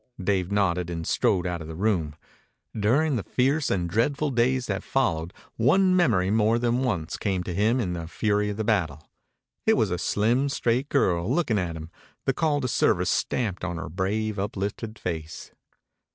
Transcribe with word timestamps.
Dave 0.19 0.51
nodded 0.51 0.89
and 0.89 1.05
strode 1.05 1.45
out 1.45 1.61
of 1.61 1.67
the 1.67 1.75
room. 1.75 2.15
During 2.75 3.17
the 3.17 3.23
fierce 3.23 3.69
and 3.69 3.87
dreadful 3.87 4.31
days 4.31 4.65
that 4.65 4.81
followed 4.81 5.31
one 5.57 5.95
memory 5.95 6.31
more 6.31 6.57
than 6.57 6.79
once 6.81 7.17
came 7.17 7.43
to 7.43 7.53
him 7.53 7.79
in 7.79 7.93
the 7.93 8.07
fury 8.07 8.49
of 8.49 8.57
the 8.57 8.63
battle. 8.63 9.07
It 9.67 9.77
was 9.77 9.91
a 9.91 9.99
slim, 9.99 10.49
straight 10.49 10.89
girl 10.89 11.31
looking 11.31 11.59
at 11.59 11.75
him, 11.75 11.91
the 12.25 12.33
call 12.33 12.61
to 12.61 12.67
service 12.67 13.11
stamped 13.11 13.63
on 13.63 13.77
her 13.77 13.89
brave, 13.89 14.39
uplifted 14.39 14.97
face. 14.97 15.51